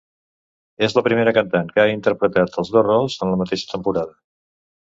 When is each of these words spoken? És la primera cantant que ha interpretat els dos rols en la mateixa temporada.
És 0.87 0.95
la 0.99 1.03
primera 1.07 1.33
cantant 1.37 1.69
que 1.75 1.83
ha 1.83 1.93
interpretat 1.97 2.57
els 2.63 2.75
dos 2.77 2.85
rols 2.91 3.21
en 3.27 3.33
la 3.35 3.41
mateixa 3.43 3.73
temporada. 3.75 4.19